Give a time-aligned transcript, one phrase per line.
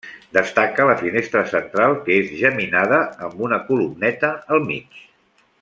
[0.35, 5.03] Destaca la finestra central que és geminada amb una columneta al mig.